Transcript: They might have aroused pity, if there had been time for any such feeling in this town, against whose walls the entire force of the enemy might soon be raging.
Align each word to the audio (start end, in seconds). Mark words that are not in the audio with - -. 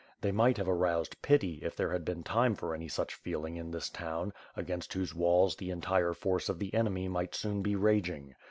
They 0.21 0.31
might 0.31 0.57
have 0.57 0.67
aroused 0.67 1.21
pity, 1.21 1.59
if 1.61 1.75
there 1.75 1.91
had 1.91 2.03
been 2.03 2.23
time 2.23 2.55
for 2.55 2.73
any 2.73 2.87
such 2.87 3.13
feeling 3.13 3.55
in 3.55 3.69
this 3.69 3.87
town, 3.87 4.33
against 4.55 4.93
whose 4.93 5.13
walls 5.13 5.55
the 5.55 5.69
entire 5.69 6.13
force 6.15 6.49
of 6.49 6.57
the 6.57 6.73
enemy 6.73 7.07
might 7.07 7.35
soon 7.35 7.61
be 7.61 7.75
raging. 7.75 8.33